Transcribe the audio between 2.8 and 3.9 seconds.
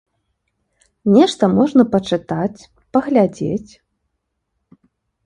паглядзець.